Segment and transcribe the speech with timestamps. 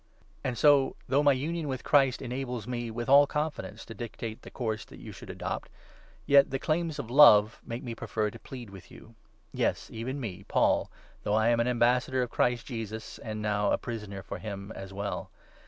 [0.43, 4.41] And so, though my union with Christ enables me, with all 8 confidence, to dictate
[4.41, 5.69] the course that you should adopt,
[6.25, 9.13] yet 9 the claims of love make me prefer to plead with you—
[9.53, 10.89] yes, even me, Paul,
[11.21, 14.91] though I am an ambassador for Christ Jesus and, now, a prisoner for him as
[14.91, 15.29] well.